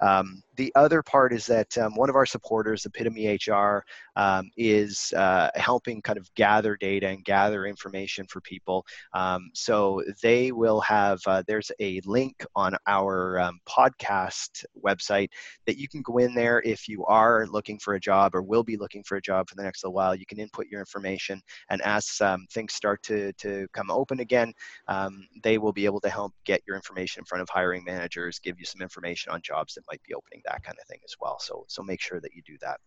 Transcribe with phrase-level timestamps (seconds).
[0.02, 3.84] Um, the other part is that um, one of our supporters, Epitome HR,
[4.16, 8.86] um, is uh, helping kind of gather data and gather information for people.
[9.14, 15.30] Um, so they will have, uh, there's a link on our podcast website
[15.66, 18.64] that you can go in there if you are looking for a job or will
[18.64, 20.11] be looking for a job for the next little while.
[20.14, 24.54] You can input your information, and as um, things start to, to come open again,
[24.88, 28.40] um, they will be able to help get your information in front of hiring managers,
[28.40, 31.16] give you some information on jobs that might be opening, that kind of thing as
[31.20, 31.38] well.
[31.40, 32.80] So, so make sure that you do that.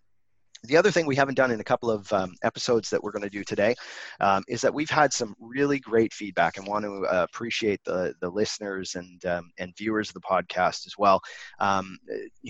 [0.64, 3.22] The other thing we haven't done in a couple of um, episodes that we're going
[3.22, 3.74] to do today
[4.20, 8.14] um, is that we've had some really great feedback and want to uh, appreciate the,
[8.20, 11.20] the listeners and, um, and viewers of the podcast as well
[11.60, 11.98] um,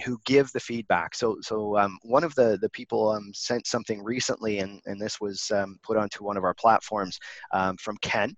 [0.04, 1.14] who give the feedback.
[1.14, 5.20] So, so um, one of the, the people um, sent something recently, and, and this
[5.20, 5.50] was
[5.82, 7.18] put onto one of our platforms
[7.78, 8.34] from Ken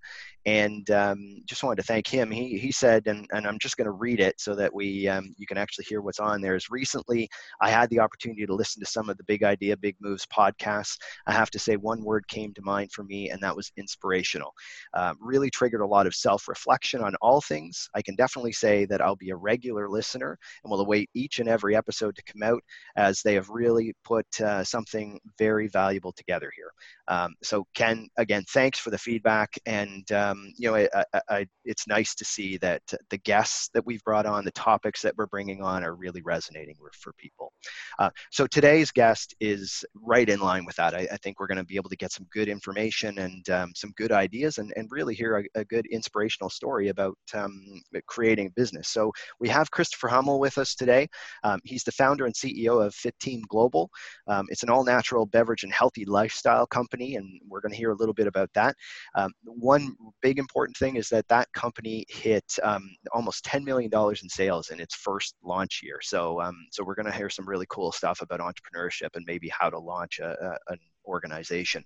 [0.47, 2.31] and um, just wanted to thank him.
[2.31, 5.35] He, he said, and, and I'm just going to read it so that we um,
[5.37, 6.55] you can actually hear what's on there.
[6.55, 7.29] Is recently
[7.61, 10.97] I had the opportunity to listen to some of the Big Idea, Big Moves podcasts.
[11.27, 14.53] I have to say one word came to mind for me, and that was inspirational.
[14.95, 17.89] Uh, really triggered a lot of self-reflection on all things.
[17.95, 21.49] I can definitely say that I'll be a regular listener and will await each and
[21.49, 22.63] every episode to come out
[22.97, 26.71] as they have really put uh, something very valuable together here.
[27.09, 31.87] Um, so Ken, again, thanks for the feedback and um, you know, I, I, it's
[31.87, 35.63] nice to see that the guests that we've brought on, the topics that we're bringing
[35.63, 37.53] on, are really resonating for people.
[37.99, 40.95] Uh, so today's guest is right in line with that.
[40.95, 43.73] I, I think we're going to be able to get some good information and um,
[43.75, 48.49] some good ideas, and, and really hear a, a good inspirational story about um, creating
[48.49, 48.89] a business.
[48.89, 51.09] So we have Christopher Hummel with us today.
[51.45, 53.91] Um, he's the founder and CEO of Fit Team Global.
[54.27, 57.97] Um, it's an all-natural beverage and healthy lifestyle company, and we're going to hear a
[57.97, 58.75] little bit about that.
[59.15, 59.95] Um, one
[60.27, 64.81] big important thing is that that company hit um, almost $10 million in sales in
[64.81, 65.99] its first launch year.
[66.03, 69.49] So, um, so we're going to hear some really cool stuff about entrepreneurship and maybe
[69.57, 71.85] how to launch a, a, an organization.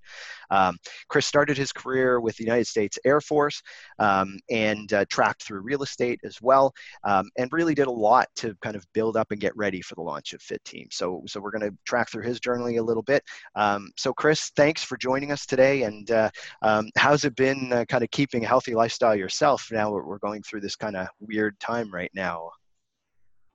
[0.51, 0.77] Um,
[1.09, 3.63] Chris started his career with the United States Air Force
[3.99, 6.73] um, and uh, tracked through real estate as well,
[7.05, 9.95] um, and really did a lot to kind of build up and get ready for
[9.95, 10.89] the launch of Fit Team.
[10.91, 13.23] So, so we're going to track through his journey a little bit.
[13.55, 15.83] Um, so, Chris, thanks for joining us today.
[15.83, 16.31] And uh,
[16.63, 19.69] um, how's it been uh, kind of keeping a healthy lifestyle yourself?
[19.71, 22.51] Now we're going through this kind of weird time right now.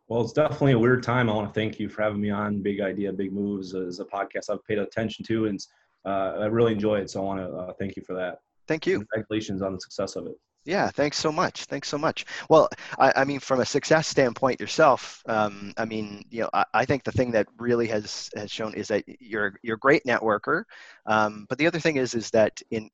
[0.07, 1.29] Well, it's definitely a weird time.
[1.29, 4.05] I want to thank you for having me on Big Idea, Big Moves as a
[4.05, 5.59] podcast I've paid attention to, and
[6.05, 7.09] uh, I really enjoy it.
[7.09, 8.39] So I want to uh, thank you for that.
[8.67, 8.99] Thank you.
[8.99, 10.35] Congratulations on the success of it.
[10.65, 11.65] Yeah, thanks so much.
[11.65, 12.25] Thanks so much.
[12.49, 16.65] Well, I, I mean, from a success standpoint yourself, um, I mean, you know, I,
[16.73, 20.03] I, think the thing that really has has shown is that you're you're a great
[20.05, 20.63] networker.
[21.05, 22.89] Um, but the other thing is is that in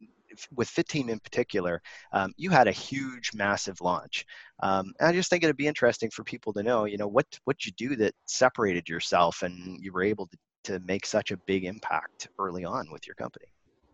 [0.56, 1.82] with Fit Team in particular,
[2.14, 4.26] um, you had a huge, massive launch.
[4.62, 7.26] Um, and I just think it'd be interesting for people to know, you know, what
[7.46, 11.38] what you do that separated yourself and you were able to, to make such a
[11.38, 13.48] big impact early on with your company.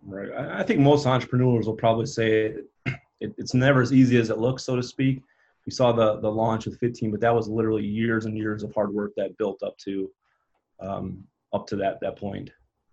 [0.05, 0.31] Right.
[0.31, 2.53] I think most entrepreneurs will probably say
[3.19, 5.21] it, it's never as easy as it looks, so to speak.
[5.65, 8.63] We saw the the launch with Fit Team, but that was literally years and years
[8.63, 10.09] of hard work that built up to
[10.79, 11.23] um,
[11.53, 12.51] up to that that point.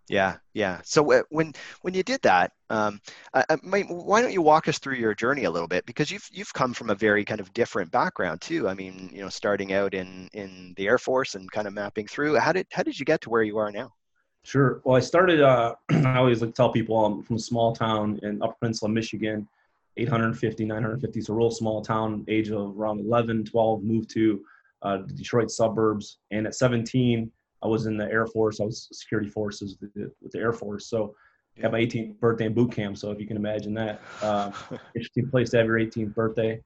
[0.08, 0.80] Yeah, yeah.
[0.84, 3.00] So uh, when when you did that, um,
[3.32, 5.86] I, I might, why don't you walk us through your journey a little bit?
[5.86, 8.68] Because you've you've come from a very kind of different background too.
[8.68, 12.06] I mean, you know, starting out in in the Air Force and kind of mapping
[12.06, 12.36] through.
[12.36, 13.94] How did how did you get to where you are now?
[14.42, 14.82] Sure.
[14.84, 15.40] Well, I started.
[15.40, 19.48] Uh, I always like tell people I'm from a small town in Upper Peninsula, Michigan,
[19.96, 22.26] 850, 950, so a real small town.
[22.28, 24.44] Age of around 11, 12, moved to
[24.82, 27.32] uh, the Detroit suburbs, and at 17
[27.64, 28.60] I was in the Air Force.
[28.60, 30.86] I was security forces with the Air Force.
[30.86, 31.14] So
[31.56, 32.98] I had my 18th birthday in boot camp.
[32.98, 34.50] So if you can imagine that, uh,
[34.94, 36.60] interesting place to have your 18th birthday.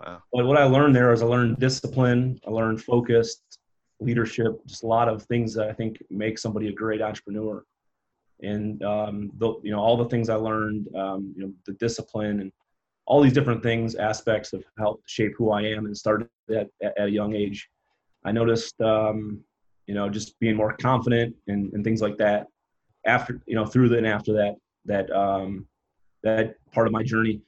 [0.00, 0.22] Wow.
[0.32, 2.38] But what I learned there is I learned discipline.
[2.46, 3.58] I learned focused
[4.00, 7.64] leadership, just a lot of things that I think make somebody a great entrepreneur.
[8.42, 12.40] And um, the, you know all the things I learned, um, you know the discipline
[12.40, 12.52] and
[13.06, 17.06] all these different things, aspects have helped shape who I am and started at, at
[17.06, 17.68] a young age.
[18.24, 19.44] I noticed um,
[19.86, 22.46] you know, just being more confident and, and things like that.
[23.06, 25.66] After, you know, through the, and after that, that, um,
[26.22, 27.40] that part of my journey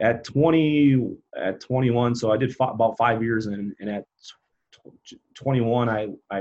[0.00, 2.14] at 20, at 21.
[2.14, 4.04] So I did f- about five years and, and at
[5.34, 6.40] 21, I, I,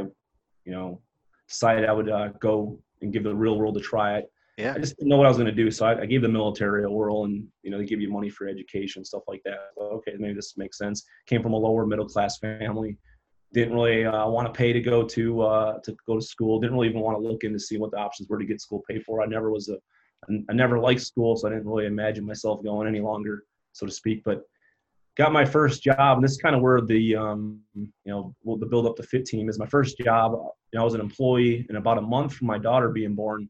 [0.66, 1.02] you know,
[1.48, 4.20] decided I would uh, go and give the real world a try.
[4.20, 4.32] It.
[4.58, 4.74] Yeah.
[4.76, 5.72] I just didn't know what I was going to do.
[5.72, 8.30] So I, I, gave the military a whirl and, you know, they give you money
[8.30, 9.58] for education, stuff like that.
[9.78, 11.06] So, okay, maybe this makes sense.
[11.26, 12.98] Came from a lower middle class family
[13.54, 16.60] didn't really uh, want to pay to go to uh, to go to school.
[16.60, 18.62] Didn't really even want to look in to see what the options were to get
[18.62, 19.22] school paid for.
[19.22, 19.78] I never was a
[20.50, 23.92] I never liked school, so I didn't really imagine myself going any longer, so to
[23.92, 24.24] speak.
[24.24, 24.44] But
[25.18, 28.66] got my first job, and this is kind of where the um, you know the
[28.66, 29.58] build up the fit team is.
[29.58, 32.58] My first job, you know, I was an employee, and about a month from my
[32.58, 33.50] daughter being born,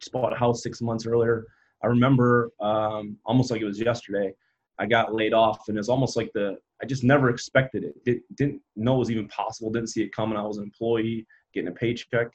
[0.00, 1.44] just bought a house six months earlier.
[1.82, 4.32] I remember um, almost like it was yesterday.
[4.78, 8.04] I got laid off, and it's almost like the I just never expected it.
[8.04, 9.70] Did, didn't know it was even possible.
[9.70, 10.36] Didn't see it coming.
[10.36, 12.28] I was an employee getting a paycheck,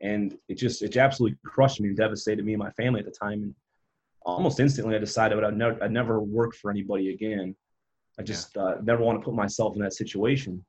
[0.00, 3.12] and it just it absolutely crushed me and devastated me and my family at the
[3.12, 3.42] time.
[3.42, 3.54] And
[4.22, 7.54] almost instantly, I decided I'd never I'd never work for anybody again.
[8.18, 8.62] I just yeah.
[8.62, 10.64] uh, never want to put myself in that situation.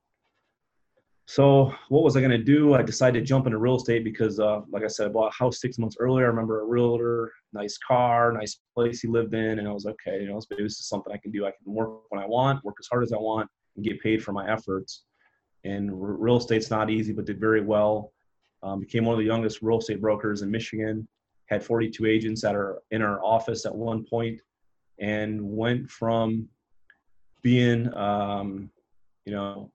[1.33, 2.73] So what was I going to do?
[2.73, 5.33] I decided to jump into real estate because, uh, like I said, I bought a
[5.33, 6.25] house six months earlier.
[6.25, 10.19] I remember a realtor, nice car, nice place he lived in, and I was okay.
[10.19, 11.45] You know, maybe this is something I can do.
[11.45, 14.21] I can work when I want, work as hard as I want, and get paid
[14.21, 15.05] for my efforts.
[15.63, 18.11] And real estate's not easy, but did very well.
[18.61, 21.07] Um, became one of the youngest real estate brokers in Michigan.
[21.45, 24.41] Had 42 agents that are in our office at one point,
[24.99, 26.49] and went from
[27.41, 28.69] being, um,
[29.23, 29.71] you know,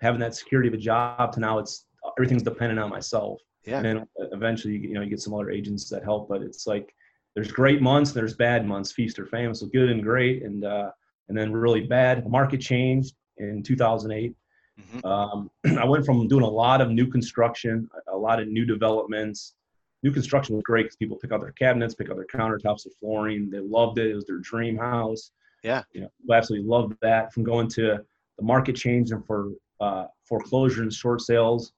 [0.00, 1.86] having that security of a job to now it's
[2.18, 3.40] everything's dependent on myself.
[3.64, 3.78] Yeah.
[3.78, 6.94] And then eventually, you know, you get some other agents that help, but it's like
[7.34, 9.54] there's great months, and there's bad months, feast or famine.
[9.54, 10.90] So good and great, and uh,
[11.28, 12.24] and then really bad.
[12.24, 14.34] The market changed in 2008.
[14.80, 15.06] Mm-hmm.
[15.06, 19.54] Um, I went from doing a lot of new construction, a lot of new developments.
[20.02, 22.92] New construction was great because people pick out their cabinets, pick out their countertops, their
[23.00, 23.48] flooring.
[23.48, 24.10] They loved it.
[24.10, 25.30] It was their dream house.
[25.62, 25.82] Yeah.
[25.92, 27.32] You know, absolutely loved that.
[27.32, 27.98] From going to
[28.36, 31.72] the market changed and for uh, foreclosure and short sales.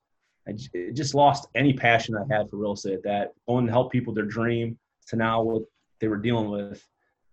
[0.49, 0.53] I
[0.93, 3.33] just lost any passion I had for real estate that.
[3.49, 4.79] Going to help people their dream
[5.09, 5.63] to now what
[6.01, 6.87] they were dealing with,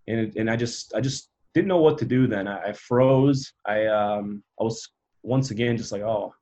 [0.07, 2.47] and and I just I just didn't know what to do then.
[2.47, 3.53] I, I froze.
[3.65, 4.89] I um I was
[5.21, 6.33] once again just like oh,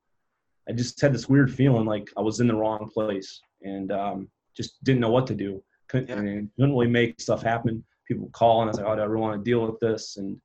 [0.69, 4.29] I just had this weird feeling like I was in the wrong place and um,
[4.55, 5.63] just didn't know what to do.
[5.88, 6.15] Couldn't, yeah.
[6.15, 7.84] couldn't really make stuff happen.
[8.07, 10.17] People call and I was like, oh, do I really want to deal with this?
[10.17, 10.39] And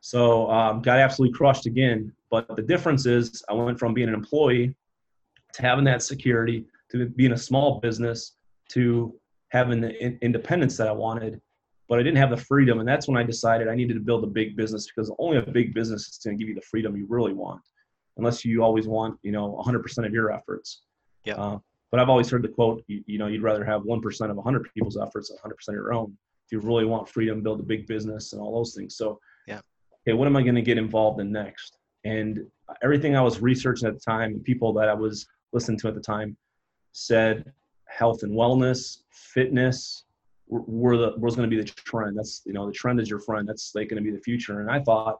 [0.00, 2.12] so um, got absolutely crushed again.
[2.32, 4.74] But the difference is I went from being an employee
[5.52, 8.36] to having that security to being a small business
[8.70, 9.14] to
[9.50, 11.40] having the in- independence that I wanted.
[11.90, 12.80] But I didn't have the freedom.
[12.80, 15.42] And that's when I decided I needed to build a big business because only a
[15.42, 17.60] big business is going to give you the freedom you really want,
[18.16, 20.84] unless you always want, you know, 100% of your efforts.
[21.26, 21.34] Yeah.
[21.34, 21.58] Uh,
[21.90, 24.70] but I've always heard the quote, you, you know, you'd rather have 1% of 100
[24.72, 26.16] people's efforts than 100% of your own.
[26.46, 28.96] If you really want freedom, build a big business and all those things.
[28.96, 29.60] So yeah.
[30.08, 31.76] okay, what am I going to get involved in next?
[32.04, 32.46] And
[32.82, 35.94] everything I was researching at the time, and people that I was listening to at
[35.94, 36.36] the time,
[36.92, 37.52] said
[37.88, 40.04] health and wellness, fitness
[40.48, 42.16] were the was going to be the trend.
[42.16, 43.48] That's you know the trend is your friend.
[43.48, 44.60] That's like going to be the future.
[44.60, 45.18] And I thought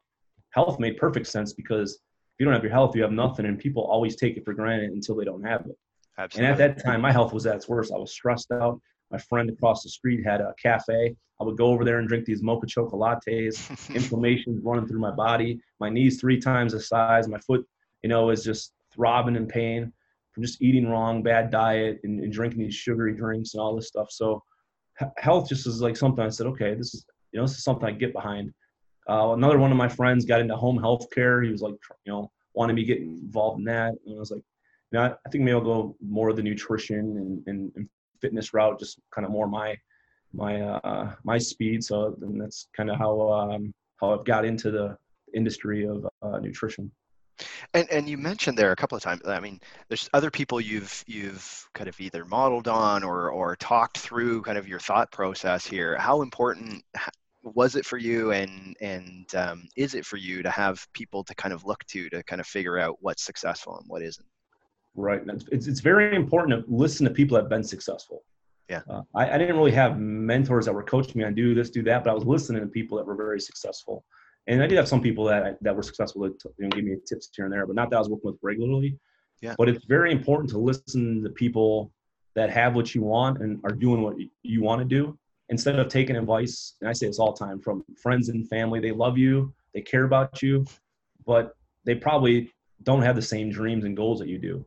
[0.51, 2.01] health made perfect sense because if
[2.39, 4.91] you don't have your health, you have nothing, and people always take it for granted
[4.91, 5.77] until they don't have it.
[6.19, 6.53] Absolutely.
[6.53, 7.93] And at that time, my health was at its worst.
[7.95, 8.81] I was stressed out.
[9.13, 11.15] My friend across the street had a cafe.
[11.41, 13.69] I would go over there and drink these mocha chocolate lattes.
[13.95, 15.61] Inflammation running through my body.
[15.81, 17.29] My knees three times the size.
[17.29, 17.67] My foot,
[18.03, 19.93] you know, is just throbbing in pain
[20.33, 23.89] from just eating wrong, bad diet, and, and drinking these sugary drinks and all this
[23.89, 24.11] stuff.
[24.11, 24.43] So
[25.19, 27.87] health just is like something I said, okay, this is you know this is something
[27.87, 28.53] I get behind.
[29.09, 31.43] Uh, another one of my friends got into home health care.
[31.43, 34.31] He was like, you know, wanted me to get involved in that, and I was
[34.31, 34.43] like,
[34.91, 37.89] you know, I, I think maybe I'll go more of the nutrition and, and, and
[38.23, 39.77] fitness route, just kind of more my
[40.33, 41.85] my uh, my speed.
[41.85, 44.97] So then that's kind of how um, how I've got into the
[45.35, 46.91] industry of uh, nutrition.
[47.75, 49.23] And and you mentioned there a couple of times.
[49.27, 53.99] I mean, there's other people you've you've kind of either modeled on or or talked
[53.99, 55.97] through kind of your thought process here.
[55.99, 56.85] How important
[57.43, 61.35] was it for you, and and um, is it for you to have people to
[61.35, 64.27] kind of look to to kind of figure out what's successful and what isn't?
[64.95, 65.23] Right.
[65.51, 68.25] It's it's very important to listen to people that have been successful.
[68.69, 68.81] Yeah.
[68.89, 71.83] Uh, I, I didn't really have mentors that were coaching me on do this, do
[71.85, 74.05] that, but I was listening to people that were very successful.
[74.47, 76.97] And I did have some people that that were successful that you know, give me
[77.07, 78.99] tips here and there, but not that I was working with regularly.
[79.41, 79.55] Yeah.
[79.59, 81.93] But it's very important to listen to people
[82.35, 85.19] that have what you want and are doing what you want to do
[85.49, 86.77] instead of taking advice.
[86.81, 88.81] And I say this all the time from friends and family.
[88.81, 90.65] They love you, they care about you,
[91.27, 92.51] but they probably
[92.85, 94.65] don't have the same dreams and goals that you do.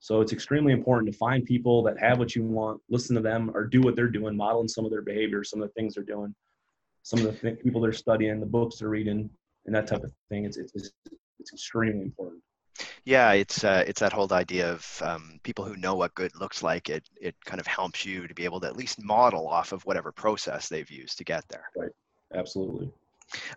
[0.00, 3.50] So it's extremely important to find people that have what you want, listen to them,
[3.54, 6.04] or do what they're doing, modeling some of their behaviors, some of the things they're
[6.04, 6.34] doing,
[7.02, 9.28] some of the th- people they're studying, the books they're reading,
[9.66, 10.44] and that type of thing.
[10.44, 10.92] It's it's
[11.40, 12.42] it's extremely important.
[13.04, 16.62] Yeah, it's uh, it's that whole idea of um, people who know what good looks
[16.62, 16.88] like.
[16.88, 19.84] It it kind of helps you to be able to at least model off of
[19.84, 21.64] whatever process they've used to get there.
[21.76, 21.90] Right.
[22.34, 22.90] Absolutely.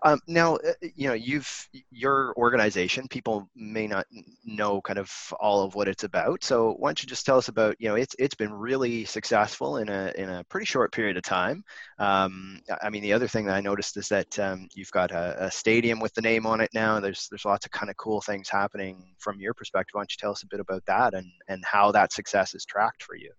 [0.03, 3.07] Um, now, uh, you know, you've your organization.
[3.07, 4.05] People may not
[4.43, 6.43] know kind of all of what it's about.
[6.43, 7.75] So, why don't you just tell us about?
[7.79, 11.23] You know, it's it's been really successful in a in a pretty short period of
[11.23, 11.63] time.
[11.99, 15.45] Um, I mean, the other thing that I noticed is that um, you've got a,
[15.45, 16.99] a, stadium with the name on it now.
[16.99, 19.93] There's there's lots of kind of cool things happening from your perspective.
[19.93, 22.65] Why don't you tell us a bit about that and and how that success is
[22.65, 23.31] tracked for you?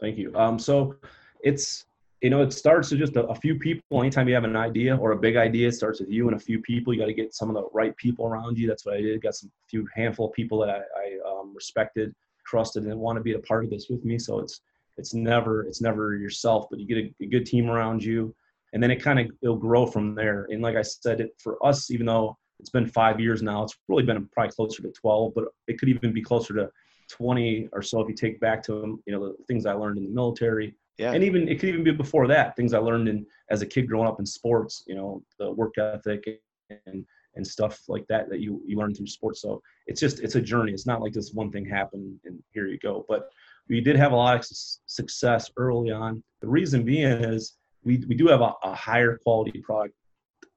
[0.00, 0.34] Thank you.
[0.34, 0.96] Um, so,
[1.42, 1.86] it's
[2.22, 4.00] you know, it starts with just a, a, few people.
[4.00, 6.40] Anytime you have an idea or a big idea, it starts with you and a
[6.40, 6.92] few people.
[6.92, 8.68] You got to get some of the right people around you.
[8.68, 9.22] That's what I did.
[9.22, 12.14] Got some few handful of people that I, I um, respected,
[12.46, 14.18] trusted, and want to be a part of this with me.
[14.18, 14.60] So it's
[14.98, 18.34] it's never it's never yourself, but you get a, a good team around you,
[18.74, 20.46] and then it kind of it'll grow from there.
[20.50, 23.78] And like I said, it, for us, even though it's been five years now, it's
[23.88, 26.70] really been probably closer to twelve, but it could even be closer to
[27.08, 30.04] 20 or so if you take back to you know the things I learned in
[30.04, 31.12] the military yeah.
[31.12, 33.88] And even it could even be before that, things I learned in as a kid
[33.88, 36.42] growing up in sports, you know, the work ethic
[36.86, 39.40] and and stuff like that that you you learn through sports.
[39.40, 40.72] So it's just it's a journey.
[40.72, 43.06] It's not like this one thing happened and here you go.
[43.08, 43.30] But
[43.66, 46.22] we did have a lot of success early on.
[46.42, 49.94] The reason being is we we do have a, a higher quality product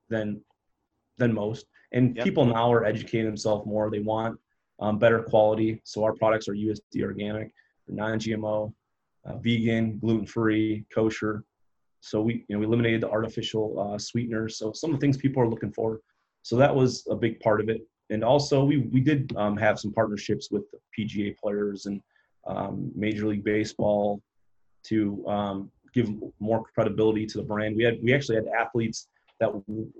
[0.09, 0.41] than
[1.19, 2.25] than most, and yep.
[2.25, 3.89] people now are educating themselves more.
[3.89, 4.37] They want
[4.81, 5.79] um, better quality.
[5.85, 7.53] So our products are USDA organic,
[7.87, 8.73] non-GMO,
[9.25, 11.43] uh, vegan, gluten free, kosher.
[12.01, 14.57] So we, you know, we eliminated the artificial uh, sweeteners.
[14.57, 16.01] So some of the things people are looking for.
[16.41, 17.81] So that was a big part of it.
[18.09, 20.63] And also we we did um, have some partnerships with
[20.97, 22.01] PGA players and
[22.45, 24.21] um, Major League Baseball
[24.83, 27.77] to um, give more credibility to the brand.
[27.77, 29.07] We had we actually had athletes
[29.39, 29.49] that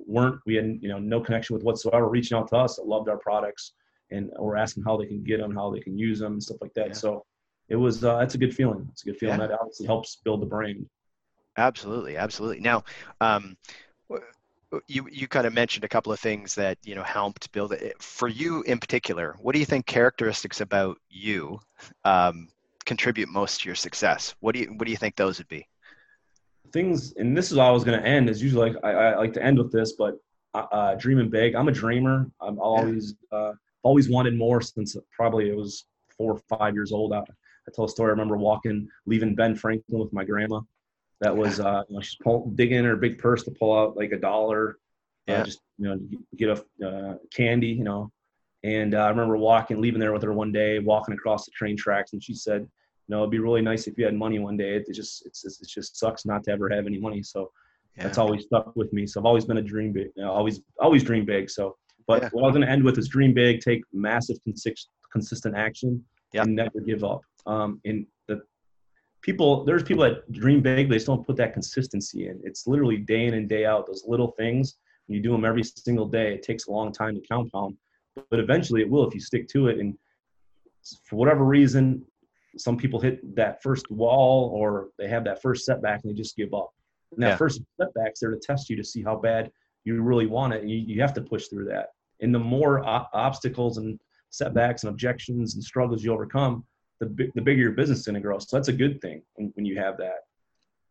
[0.05, 3.07] weren't we had you know no connection with whatsoever reaching out to us that loved
[3.09, 3.73] our products
[4.11, 6.57] and were asking how they can get them, how they can use them, and stuff
[6.61, 6.87] like that.
[6.87, 6.93] Yeah.
[6.93, 7.25] So
[7.69, 8.87] it was uh, that's a good feeling.
[8.91, 9.47] It's a good feeling yeah.
[9.47, 10.85] that obviously helps build the brand.
[11.57, 12.59] Absolutely, absolutely.
[12.59, 12.83] Now,
[13.21, 13.57] um,
[14.87, 18.01] you you kind of mentioned a couple of things that you know helped build it
[18.01, 19.35] for you in particular.
[19.39, 21.59] What do you think characteristics about you
[22.05, 22.49] um,
[22.85, 24.35] contribute most to your success?
[24.39, 25.67] What do you what do you think those would be?
[26.71, 28.29] Things, and this is how I was going to end.
[28.29, 30.17] Is usually like I, I, like to end with this, but
[30.53, 31.55] uh, uh dreaming big.
[31.55, 32.29] I'm a dreamer.
[32.41, 33.51] I'm always uh,
[33.83, 35.85] always wanted more since probably it was
[36.17, 37.13] four or five years old.
[37.13, 37.23] I,
[37.67, 38.09] I tell a story.
[38.09, 40.61] I remember walking, leaving Ben Franklin with my grandma.
[41.21, 43.95] That was, uh, you know, she's pull, digging in her big purse to pull out
[43.95, 44.77] like a dollar,
[45.29, 45.41] uh, yeah.
[45.41, 45.99] Uh, just you know,
[46.35, 48.11] get a uh, candy, you know.
[48.63, 51.77] And uh, I remember walking, leaving there with her one day, walking across the train
[51.77, 52.69] tracks, and she said, "You
[53.09, 54.75] know, it'd be really nice if you had money one day.
[54.75, 57.51] It, it just, it's, it just sucks not to ever have any money." So
[57.95, 58.03] yeah.
[58.03, 59.07] that's always stuck with me.
[59.07, 61.49] So I've always been a dream big, you know, always, always dream big.
[61.49, 61.77] So,
[62.07, 62.29] but yeah.
[62.31, 64.37] what I was going to end with is dream big, take massive,
[65.11, 66.03] consistent action,
[66.33, 66.45] yep.
[66.45, 67.21] and never give up.
[67.45, 68.41] Um, and the
[69.21, 72.39] people, there's people that dream big, but they still don't put that consistency in.
[72.43, 73.87] It's literally day in and day out.
[73.87, 77.15] Those little things, when you do them every single day, it takes a long time
[77.15, 77.77] to compound,
[78.29, 79.79] but eventually it will if you stick to it.
[79.79, 79.97] And
[81.05, 82.05] for whatever reason,
[82.57, 86.35] some people hit that first wall or they have that first setback and they just
[86.35, 86.71] give up.
[87.11, 87.35] And that yeah.
[87.35, 89.51] first setback's there to test you to see how bad
[89.85, 90.61] you really want it.
[90.61, 91.89] And you, you have to push through that.
[92.21, 93.99] And the more o- obstacles and
[94.33, 96.65] setbacks and objections and struggles you overcome,
[96.99, 98.39] the, the bigger your business is going to grow.
[98.39, 100.21] So that's a good thing when, when you have that.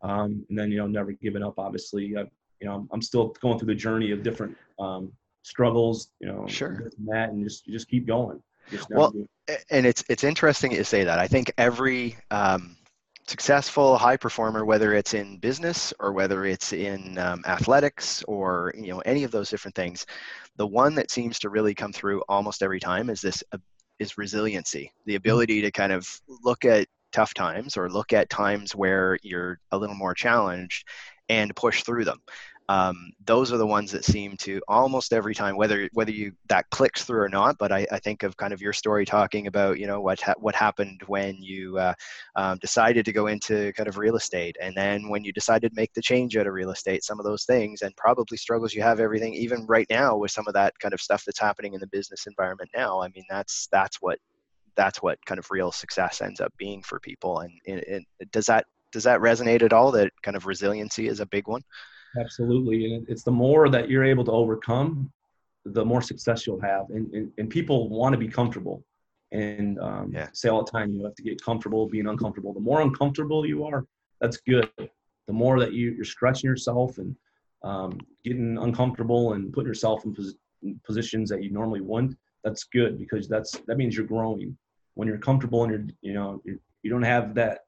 [0.01, 2.25] Um, and then, you know, never giving up, obviously, uh,
[2.61, 6.91] you know, I'm still going through the journey of different um, struggles, you know, sure.
[6.97, 8.41] And that, and just, just keep going.
[8.71, 9.13] Just well,
[9.71, 11.19] and it's, it's interesting you say that.
[11.19, 12.77] I think every, um,
[13.27, 18.89] successful high performer whether it's in business or whether it's in um, athletics or you
[18.89, 20.05] know any of those different things
[20.57, 23.59] the one that seems to really come through almost every time is this uh,
[24.03, 24.93] is resiliency.
[25.07, 29.59] The ability to kind of look at tough times or look at times where you're
[29.71, 30.87] a little more challenged
[31.29, 32.19] and push through them
[32.69, 36.69] um, those are the ones that seem to almost every time whether whether you that
[36.71, 39.79] clicks through or not but I, I think of kind of your story talking about
[39.79, 41.95] you know what ha- what happened when you uh,
[42.37, 45.75] um, decided to go into kind of real estate and then when you decided to
[45.75, 48.83] make the change out of real estate some of those things and probably struggles you
[48.83, 51.81] have everything even right now with some of that kind of stuff that's happening in
[51.81, 53.03] the business environment now.
[53.03, 54.19] I mean that's that's what
[54.77, 59.05] that's what kind of real success ends up being for people and, does that does
[59.05, 61.63] that resonate at all that kind of resiliency is a big one
[62.19, 62.95] Absolutely.
[62.95, 65.11] And it's the more that you're able to overcome,
[65.65, 66.91] the more success you'll have.
[66.91, 68.85] And, and, and people want to be comfortable.
[69.31, 70.29] And um, yeah.
[70.33, 72.53] say all the time, you have to get comfortable being uncomfortable.
[72.53, 73.87] The more uncomfortable you are,
[74.21, 74.69] that's good.
[74.79, 77.17] The more that you, you're stretching yourself and
[77.65, 82.65] um, getting uncomfortable and putting yourself in, pos- in positions that you normally wouldn't, that's
[82.65, 84.57] good because that's that means you're growing.
[84.95, 87.61] When you're comfortable and you're you know you're, you don't have that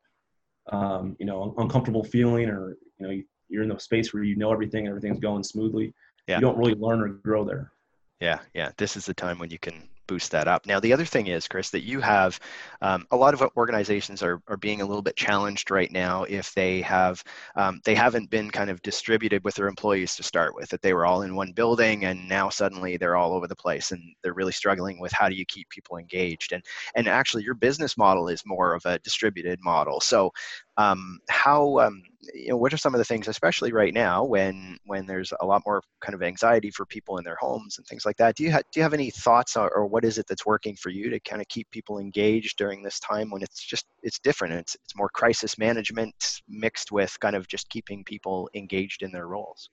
[0.70, 3.24] um, you know uncomfortable feeling or you know you,
[3.54, 5.94] you're in the space where you know everything, and everything's going smoothly.
[6.26, 6.36] Yeah.
[6.36, 7.72] You don't really learn or grow there.
[8.20, 8.70] Yeah, yeah.
[8.76, 10.66] This is the time when you can boost that up.
[10.66, 12.38] Now, the other thing is, Chris, that you have
[12.82, 16.52] um, a lot of organizations are, are being a little bit challenged right now if
[16.54, 17.22] they have
[17.56, 20.68] um, they haven't been kind of distributed with their employees to start with.
[20.68, 23.92] That they were all in one building and now suddenly they're all over the place
[23.92, 26.52] and they're really struggling with how do you keep people engaged.
[26.52, 26.62] And
[26.94, 30.00] and actually, your business model is more of a distributed model.
[30.00, 30.32] So,
[30.76, 32.02] um, how um,
[32.32, 35.46] you know what are some of the things especially right now when when there's a
[35.46, 38.44] lot more kind of anxiety for people in their homes and things like that do
[38.44, 41.10] you have do you have any thoughts or, what is it that's working for you
[41.10, 44.76] to kind of keep people engaged during this time when it's just it's different it's
[44.84, 46.14] it's more crisis management
[46.48, 49.70] mixed with kind of just keeping people engaged in their roles?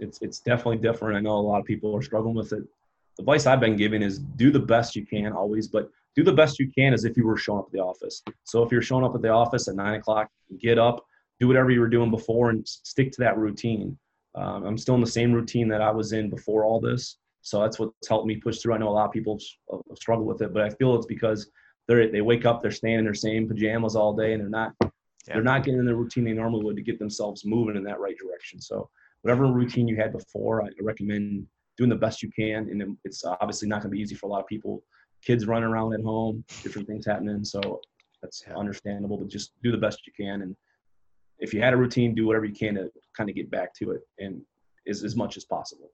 [0.00, 1.16] It's it's definitely different.
[1.16, 2.62] I know a lot of people are struggling with it.
[3.16, 6.32] The advice i've been giving is do the best you can always but do the
[6.32, 8.22] best you can as if you were showing up at the office.
[8.44, 10.28] So if you're showing up at the office at nine o'clock
[10.60, 11.04] get up
[11.40, 13.96] do whatever you were doing before and stick to that routine
[14.34, 17.62] um, i'm still in the same routine that i was in before all this so
[17.62, 18.74] that's what's helped me push through.
[18.74, 19.38] I know a lot of people
[19.72, 21.50] uh, struggle with it, but I feel it's because
[21.86, 24.74] they're they wake up, they're staying in their same pajamas all day, and they're not
[24.82, 24.88] yeah.
[25.26, 28.00] they're not getting in the routine they normally would to get themselves moving in that
[28.00, 28.60] right direction.
[28.60, 28.90] So
[29.22, 31.46] whatever routine you had before, I recommend
[31.78, 32.68] doing the best you can.
[32.68, 34.82] And it's obviously not going to be easy for a lot of people.
[35.22, 37.44] Kids running around at home, different things happening.
[37.44, 37.80] So
[38.20, 38.56] that's yeah.
[38.56, 40.42] understandable, but just do the best you can.
[40.42, 40.56] And
[41.38, 43.92] if you had a routine, do whatever you can to kind of get back to
[43.92, 44.40] it and
[44.88, 45.90] as, as much as possible.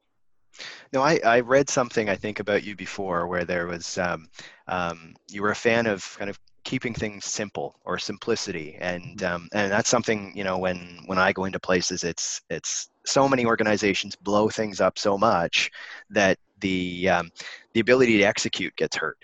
[0.92, 4.28] No, I, I read something I think about you before where there was um,
[4.68, 9.34] um, you were a fan of kind of keeping things simple or simplicity, and mm-hmm.
[9.34, 13.28] um, and that's something you know when when I go into places, it's it's so
[13.28, 15.70] many organizations blow things up so much
[16.10, 17.30] that the um,
[17.72, 19.18] the ability to execute gets hurt.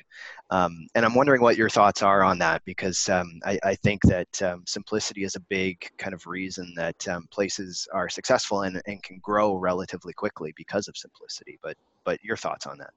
[0.50, 4.02] Um, and I'm wondering what your thoughts are on that because um, I, I, think
[4.02, 8.82] that um, simplicity is a big kind of reason that um, places are successful and,
[8.86, 11.56] and can grow relatively quickly because of simplicity.
[11.62, 12.90] But but your thoughts on that?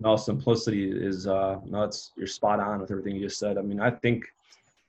[0.00, 3.58] No, simplicity is uh, no, it's you're spot on with everything you just said.
[3.58, 4.24] I mean, I think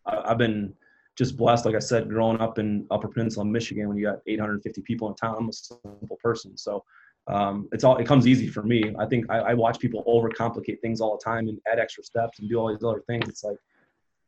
[0.08, 0.74] I've been
[1.16, 4.82] just blessed, like I said, growing up in Upper Peninsula, Michigan, when you got 850
[4.82, 5.36] people in town.
[5.38, 6.84] I'm a simple person, so
[7.28, 8.94] um, it's all it comes easy for me.
[9.00, 12.40] I think I, I, watch people overcomplicate things all the time and add extra steps
[12.40, 13.30] and do all these other things.
[13.30, 13.56] It's like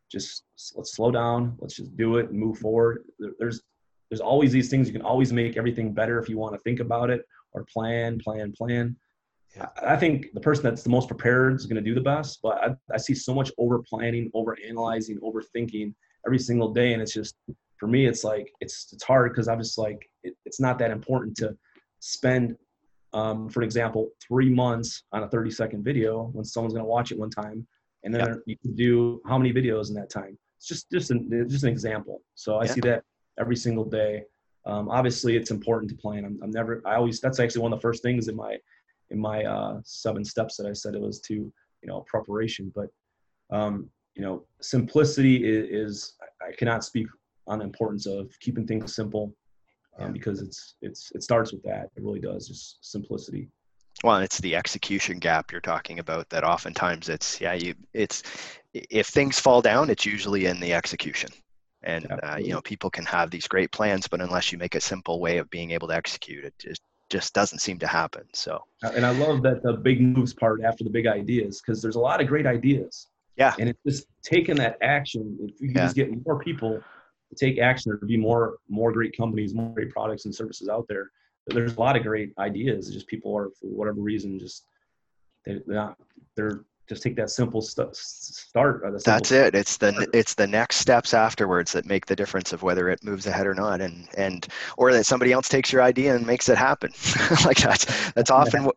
[0.10, 0.44] just
[0.76, 3.04] let's slow down, let's just do it and move forward.
[3.20, 3.62] There, there's
[4.10, 6.80] there's always these things you can always make everything better if you want to think
[6.80, 8.96] about it or plan, plan, plan.
[9.58, 9.68] Yeah.
[9.82, 12.40] I, I think the person that's the most prepared is going to do the best,
[12.42, 15.94] but I, I see so much over planning, over analyzing, overthinking
[16.26, 17.36] every single day, and it's just
[17.78, 20.92] for me, it's like it's it's hard because I'm just like it, it's not that
[20.92, 21.58] important to
[22.00, 22.56] spend
[23.16, 27.14] um, for example, three months on a 30 second video when someone's going to watch
[27.14, 27.66] it one time,
[28.04, 28.38] and then yep.
[28.46, 30.38] you can do how many videos in that time.
[30.58, 32.22] It's just just an, just an example.
[32.36, 33.04] So I see that
[33.40, 34.24] every single day.
[34.66, 36.26] Um, obviously, it's important to plan.
[36.26, 36.82] I'm, I'm, never.
[36.86, 37.22] I always.
[37.22, 38.58] That's actually one of the first things in my
[39.12, 41.54] in my uh, seven steps that I said it was to you
[41.86, 42.70] know preparation.
[42.76, 42.90] But
[43.50, 46.14] um, you know, simplicity is, is
[46.46, 47.08] I cannot speak
[47.48, 49.34] on the importance of keeping things simple
[50.00, 51.90] um, because it's it's it starts with that.
[51.96, 53.50] It really does, just simplicity.
[54.04, 56.30] Well, it's the execution gap you're talking about.
[56.30, 58.24] That oftentimes it's yeah, you it's
[58.74, 61.30] if things fall down, it's usually in the execution.
[61.84, 64.82] And uh, you know, people can have these great plans, but unless you make a
[64.82, 68.24] simple way of being able to execute it, just just doesn't seem to happen.
[68.34, 68.64] So.
[68.82, 72.00] And I love that the big moves part after the big ideas because there's a
[72.00, 73.08] lot of great ideas.
[73.38, 73.54] Yeah.
[73.60, 75.38] And it's just taking that action.
[75.42, 75.84] If you yeah.
[75.84, 76.82] just get more people
[77.36, 81.12] take action to be more more great companies, more great products and services out there.
[81.48, 82.92] There's a lot of great ideas.
[82.92, 84.66] Just people are for whatever reason just
[85.46, 85.98] they, they're not
[86.36, 88.82] they're just take that simple st- start.
[88.82, 89.56] Simple That's it.
[89.56, 90.10] It's the start.
[90.14, 93.54] it's the next steps afterwards that make the difference of whether it moves ahead or
[93.54, 96.92] not, and and or that somebody else takes your idea and makes it happen.
[97.46, 98.76] like that's that's often what.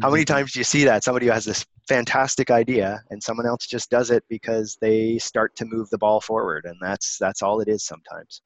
[0.00, 0.34] How many mm-hmm.
[0.34, 3.90] times do you see that somebody who has this fantastic idea and someone else just
[3.90, 7.68] does it because they start to move the ball forward, and that's that's all it
[7.68, 8.42] is sometimes.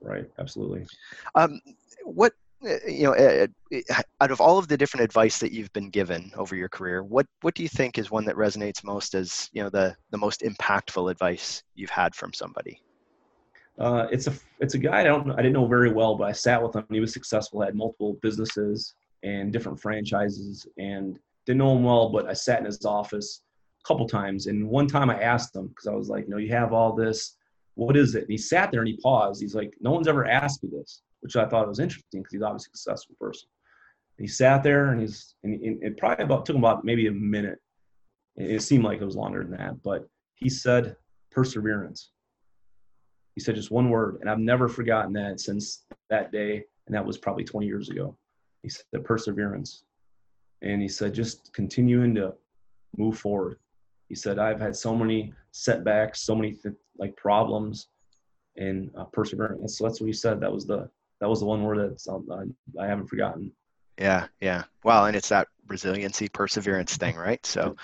[0.00, 0.28] Right.
[0.38, 0.86] Absolutely.
[1.34, 1.60] Um,
[2.04, 2.34] what
[2.86, 3.46] you know, uh,
[3.90, 7.02] uh, out of all of the different advice that you've been given over your career,
[7.02, 10.18] what what do you think is one that resonates most as you know the the
[10.18, 12.80] most impactful advice you've had from somebody?
[13.78, 16.32] Uh, it's a it's a guy I don't I didn't know very well, but I
[16.32, 16.86] sat with him.
[16.90, 22.10] He was successful, had multiple businesses and different franchises, and didn't know him well.
[22.10, 23.42] But I sat in his office
[23.84, 26.38] a couple times, and one time I asked him because I was like, you know,
[26.38, 27.36] you have all this.
[27.76, 28.22] What is it?
[28.22, 29.42] And he sat there and he paused.
[29.42, 32.42] He's like, no one's ever asked me this which I thought was interesting because he's
[32.42, 33.48] obviously a successful person.
[34.18, 37.12] And he sat there and he's and, it probably about took him about maybe a
[37.12, 37.58] minute.
[38.36, 40.96] It seemed like it was longer than that, but he said
[41.30, 42.10] perseverance.
[43.34, 47.04] He said just one word, and I've never forgotten that since that day, and that
[47.04, 48.16] was probably 20 years ago.
[48.62, 49.84] He said perseverance,
[50.60, 52.34] and he said just continuing to
[52.98, 53.56] move forward.
[54.08, 57.88] He said I've had so many setbacks, so many th- like problems,
[58.56, 59.78] and uh, perseverance.
[59.78, 60.40] So that's what he said.
[60.40, 60.90] That was the
[61.24, 63.50] that was the one word that um, I, I haven't forgotten.
[63.98, 64.64] Yeah, yeah.
[64.82, 67.44] Well, and it's that resiliency, perseverance thing, right?
[67.46, 67.74] So,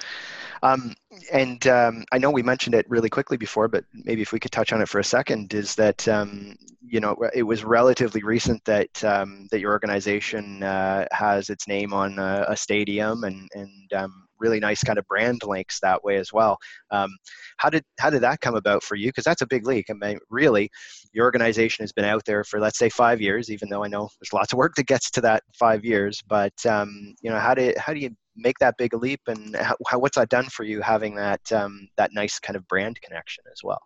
[0.62, 0.92] um,
[1.32, 4.52] and um, I know we mentioned it really quickly before, but maybe if we could
[4.52, 8.62] touch on it for a second, is that um, you know it was relatively recent
[8.66, 13.90] that um, that your organization uh, has its name on a, a stadium, and and
[13.94, 16.58] um, really nice kind of brand links that way as well.
[16.90, 17.10] Um,
[17.58, 19.08] how did how did that come about for you?
[19.08, 19.86] Because that's a big leak.
[19.90, 20.70] I mean, really,
[21.12, 24.08] your organization has been out there for let's say five years, even though I know
[24.20, 26.20] there's lots of work that gets to that five years.
[26.26, 29.98] But um, you know, how do how do you make that big leap, and how
[29.98, 33.60] what's that done for you having that um, that nice kind of brand connection as
[33.62, 33.80] well?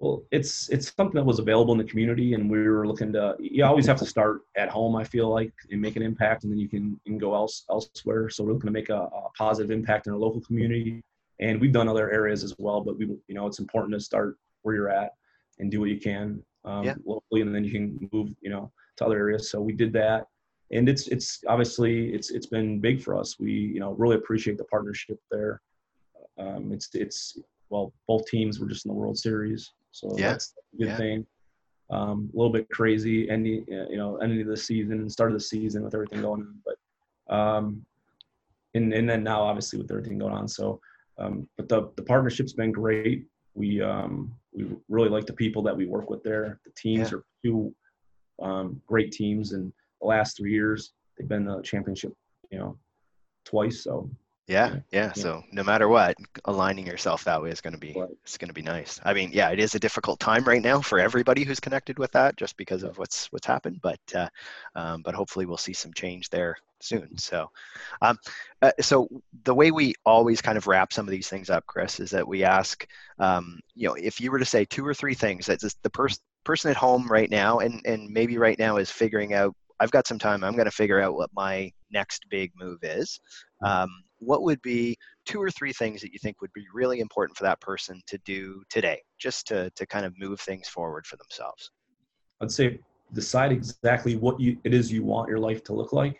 [0.00, 3.36] Well, it's it's something that was available in the community, and we were looking to.
[3.38, 6.50] You always have to start at home, I feel like, and make an impact, and
[6.50, 8.30] then you can, you can go else elsewhere.
[8.30, 11.02] So we're looking to make a, a, positive impact in our local community,
[11.38, 12.80] and we've done other areas as well.
[12.80, 15.10] But we, you know, it's important to start where you're at
[15.58, 16.94] and do what you can um, yeah.
[17.04, 19.50] locally, and then you can move, you know, to other areas.
[19.50, 20.28] So we did that,
[20.70, 23.38] and it's it's obviously it's it's been big for us.
[23.38, 25.60] We you know really appreciate the partnership there.
[26.38, 30.30] Um, it's it's well, both teams were just in the World Series so yeah.
[30.30, 30.96] that's a good yeah.
[30.96, 31.26] thing.
[31.90, 35.36] Um, a little bit crazy ending, you know, ending of the season, and start of
[35.36, 37.84] the season with everything going on, but um,
[38.74, 40.46] and and then now obviously with everything going on.
[40.46, 40.80] So,
[41.18, 43.26] um, but the the partnership's been great.
[43.54, 46.60] We um, we really like the people that we work with there.
[46.64, 47.18] The teams yeah.
[47.18, 47.74] are two
[48.40, 52.12] um, great teams, and the last three years they've been the championship,
[52.50, 52.78] you know,
[53.44, 53.82] twice.
[53.82, 54.08] So
[54.50, 58.36] yeah, yeah, So no matter what, aligning yourself that way is going to be it's
[58.36, 59.00] going to be nice.
[59.04, 62.10] I mean, yeah, it is a difficult time right now for everybody who's connected with
[62.12, 63.78] that, just because of what's what's happened.
[63.80, 64.28] But uh,
[64.74, 67.16] um, but hopefully we'll see some change there soon.
[67.16, 67.48] So,
[68.02, 68.18] um,
[68.60, 69.08] uh, so
[69.44, 72.26] the way we always kind of wrap some of these things up, Chris, is that
[72.26, 72.84] we ask,
[73.20, 76.20] um, you know, if you were to say two or three things that the person
[76.42, 80.06] person at home right now, and and maybe right now is figuring out I've got
[80.08, 80.42] some time.
[80.42, 83.18] I'm going to figure out what my next big move is.
[83.64, 83.88] Um,
[84.20, 87.44] what would be two or three things that you think would be really important for
[87.44, 91.70] that person to do today, just to to kind of move things forward for themselves?
[92.40, 92.78] I'd say
[93.12, 96.18] decide exactly what you it is you want your life to look like,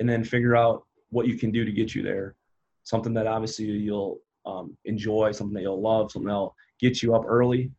[0.00, 2.34] and then figure out what you can do to get you there.
[2.84, 7.24] Something that obviously you'll um, enjoy, something that you'll love, something that'll get you up
[7.26, 7.70] early,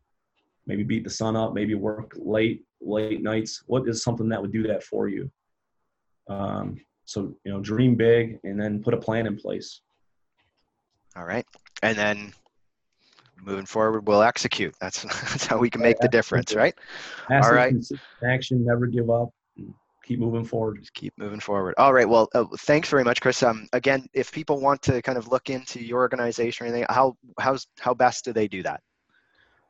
[0.66, 3.62] maybe beat the sun up, maybe work late, late nights.
[3.66, 5.30] What is something that would do that for you?
[6.28, 9.80] Um, so you know, dream big, and then put a plan in place.
[11.16, 11.46] All right,
[11.82, 12.32] and then
[13.44, 14.74] moving forward, we'll execute.
[14.80, 16.74] That's that's how we can make the difference, right?
[17.30, 17.74] All right.
[18.24, 19.30] Action, never give up.
[20.04, 20.78] Keep moving forward.
[20.78, 21.74] Just keep moving forward.
[21.78, 22.08] All right.
[22.08, 23.42] Well, uh, thanks very much, Chris.
[23.42, 27.16] Um, again, if people want to kind of look into your organization or anything, how
[27.40, 28.80] how's how best do they do that?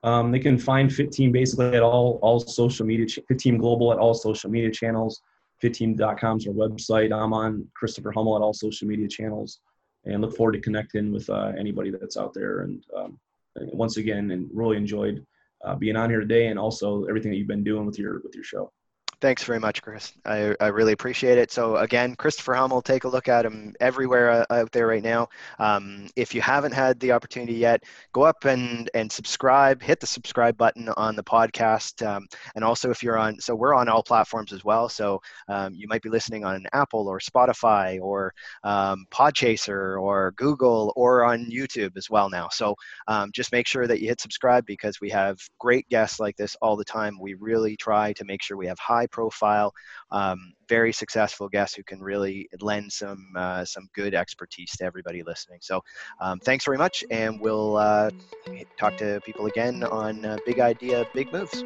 [0.03, 3.07] Um, they can find Fit Team basically at all all social media.
[3.07, 5.22] Fit Team Global at all social media channels.
[5.62, 7.12] FitTeam.com is our website.
[7.12, 9.61] I'm on Christopher Hummel at all social media channels,
[10.05, 12.61] and look forward to connecting with uh, anybody that's out there.
[12.61, 13.19] And um,
[13.57, 15.25] once again, and really enjoyed
[15.64, 18.35] uh, being on here today, and also everything that you've been doing with your with
[18.35, 18.73] your show.
[19.22, 20.12] Thanks very much, Chris.
[20.26, 21.50] I, I really appreciate it.
[21.50, 25.29] So again, Christopher Hummel, take a look at him everywhere uh, out there right now.
[25.59, 30.07] Um, if you haven't had the opportunity yet, go up and, and subscribe, hit the
[30.07, 32.07] subscribe button on the podcast.
[32.07, 32.26] Um,
[32.57, 34.87] and also if you're on, so we're on all platforms as well.
[34.87, 40.92] So um, you might be listening on Apple or Spotify or um, Podchaser or Google
[40.94, 42.48] or on YouTube as well now.
[42.52, 42.74] So
[43.09, 46.55] um, just make sure that you hit subscribe because we have great guests like this
[46.61, 47.18] all the time.
[47.18, 49.73] We really try to make sure we have high profile,
[50.11, 55.23] um, very successful guests who can really lend some uh, some good expertise to everybody
[55.23, 55.59] listening.
[55.62, 55.83] So
[56.21, 58.11] um, thanks very much, and we'll uh,
[58.79, 61.64] talk to people again on uh, Big Idea, Big Moves.